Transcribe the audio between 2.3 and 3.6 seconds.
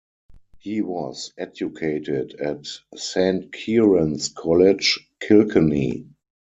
at Saint